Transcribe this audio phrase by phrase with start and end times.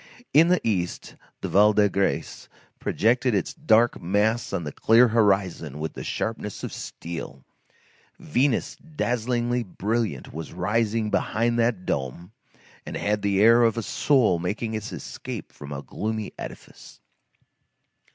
[0.33, 2.47] In the East, the Val de Grâce
[2.79, 7.45] projected its dark mass on the clear horizon with the sharpness of steel;
[8.17, 12.31] Venus dazzlingly brilliant was rising behind that dome
[12.83, 16.99] and had the air of a soul making its escape from a gloomy edifice.